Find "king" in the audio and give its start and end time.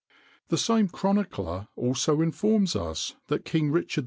3.45-3.69